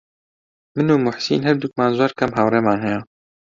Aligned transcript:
من 0.75 0.87
و 0.93 0.97
موحسین 1.05 1.41
هەردووکمان 1.47 1.91
زۆر 1.99 2.11
کەم 2.19 2.31
هاوڕێمان 2.37 2.79
هەیە. 2.85 2.99